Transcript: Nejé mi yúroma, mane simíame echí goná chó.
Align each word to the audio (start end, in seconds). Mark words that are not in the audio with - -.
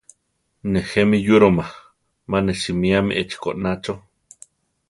Nejé 0.71 1.01
mi 1.09 1.17
yúroma, 1.27 1.65
mane 2.31 2.51
simíame 2.61 3.13
echí 3.21 3.37
goná 3.43 3.71
chó. 3.83 3.93